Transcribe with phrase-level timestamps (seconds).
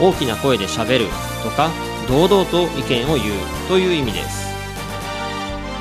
[0.00, 1.06] 大きな声でしゃべる
[1.42, 1.70] とか
[2.08, 4.50] 堂々と意見を言うという意味です。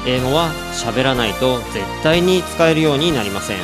[0.05, 3.57] 英語は喋らないと絶対に使えるようになりません。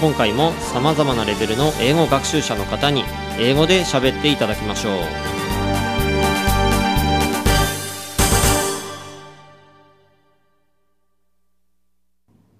[0.00, 3.04] 今回も様々なレベルの英語学習者の方に
[3.38, 4.92] 英語で喋っていただきましょう。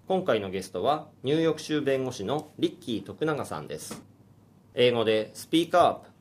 [0.08, 4.02] 今回のゲストはニューヨーク州弁護士のリッキー徳永さんです。
[4.74, 6.15] 英語でスピーカー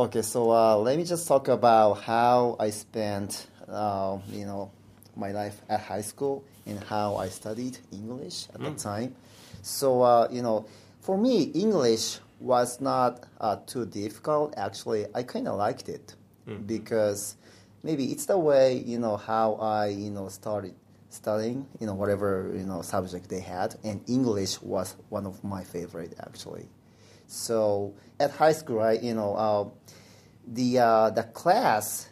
[0.00, 4.70] Okay, so uh, let me just talk about how I spent, uh, you know,
[5.14, 9.14] my life at high school and how I studied English at the time.
[9.60, 10.64] So, uh, you know,
[11.02, 14.54] for me, English was not uh, too difficult.
[14.56, 16.14] Actually, I kind of liked it
[16.66, 17.36] because
[17.82, 20.74] maybe it's the way, you know, how I, you know, started
[21.10, 23.76] studying, you know, whatever, you know, subject they had.
[23.84, 26.70] And English was one of my favorite, actually.
[27.30, 29.64] So at high school, I you know, uh,
[30.46, 32.08] the uh, the class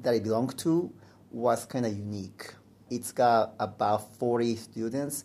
[0.00, 0.92] that I belonged to
[1.30, 2.54] was kind of unique.
[2.90, 5.24] It's got about 40 students,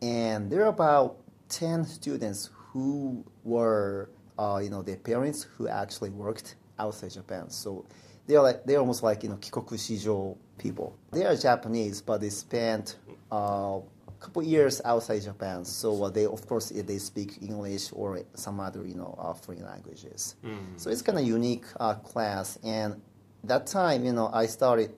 [0.00, 1.18] and there are about
[1.50, 7.50] 10 students who were, uh, you know, their parents who actually worked outside Japan.
[7.50, 7.84] So
[8.26, 10.96] they're like they're almost like you know kikoku shijo people.
[11.12, 12.96] They are Japanese, but they spent
[13.30, 13.78] uh,
[14.18, 15.64] couple years outside Japan.
[15.64, 19.64] So uh, they, of course, they speak English or some other, you know, uh, foreign
[19.64, 20.36] languages.
[20.76, 22.58] So it's kind of unique uh, class.
[22.64, 23.00] And
[23.44, 24.92] that time, you know, I started,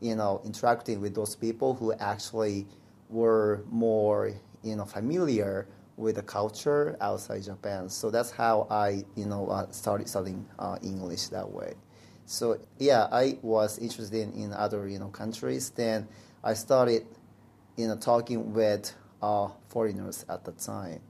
[0.00, 2.66] you know, interacting with those people who actually
[3.08, 7.88] were more, you know, familiar with the culture outside Japan.
[7.88, 11.74] So that's how I, you know, uh, started studying uh, English that way.
[12.24, 15.70] So yeah, I was interested in, in other, you know, countries.
[15.70, 16.08] Then
[16.42, 17.04] I started
[17.76, 18.92] you know, talking with
[19.22, 21.00] uh, foreigners at the time.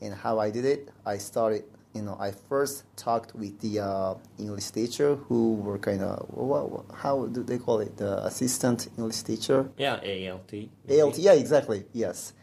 [0.00, 4.14] And how I did it, I started, you know, I first talked with the uh,
[4.38, 9.22] English teacher who were kind of, what, how do they call it, the assistant English
[9.22, 9.70] teacher?
[9.78, 10.52] Yeah, ALT.
[10.88, 12.34] ALT, yeah, exactly, yes.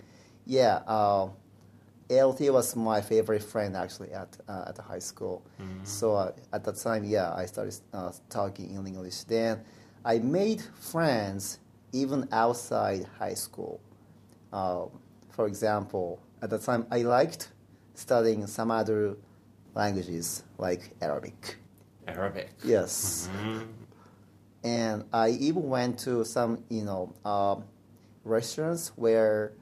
[0.46, 1.30] Yeah, uh,
[2.10, 5.44] ALT was my favorite friend actually at, uh, at the high school.
[5.84, 9.24] So uh, at that time, yeah, I started uh, talking in English.
[9.24, 9.64] Then
[10.04, 11.60] I made friends
[11.94, 13.80] even outside high school.
[14.52, 14.86] Uh,
[15.30, 17.50] for example, at the time, I liked
[17.94, 19.16] studying some other
[19.74, 21.58] languages like Arabic.
[22.08, 22.50] Arabic.
[22.64, 23.30] Yes.
[24.64, 27.56] And I even went to some, you know, uh,
[28.24, 29.54] restaurants where,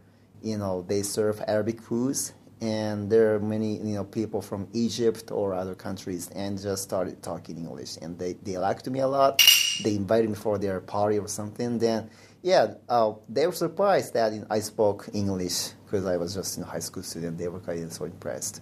[0.42, 5.32] you know, they serve Arabic foods, and there are many, you know, people from Egypt
[5.32, 9.42] or other countries, and just started talking English, and they they liked me a lot.
[9.84, 11.80] They invited me for their party or something.
[11.80, 12.10] Then,
[12.42, 16.80] yeah, uh, they were surprised that I spoke English because I was just a high
[16.80, 17.38] school student.
[17.38, 18.62] They were kind of so impressed.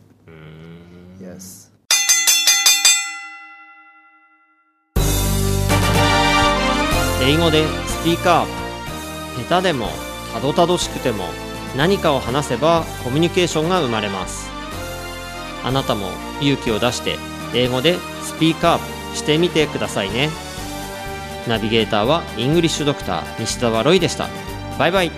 [1.19, 1.71] Yes.
[7.21, 9.87] 英語でスピーカー下手でも
[10.33, 11.25] たどたどしくても
[11.75, 14.49] 何かを話せばコミュニケーションが生まれます
[15.63, 16.07] あなたも
[16.41, 17.17] 勇気を出して
[17.53, 20.29] 英語でスピーカーアップしてみてくださいね
[21.49, 24.29] ナビゲーターはイングリッシュドクター西澤ロイでした。
[24.77, 25.11] バイバイ。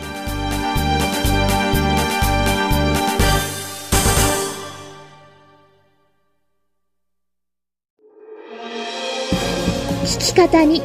[10.04, 10.84] 聞き方に秘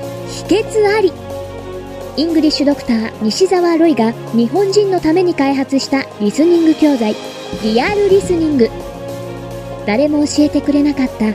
[0.56, 1.12] 訣あり。
[2.16, 7.14] イングリッシュドクター西澤ロイが日本人のために開発したリスニング教材
[7.62, 8.68] リアルリスニング。
[9.86, 11.26] 誰も教えてくれなかった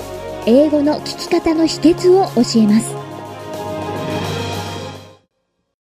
[0.46, 3.01] 英語の聞き方の秘訣を教えます。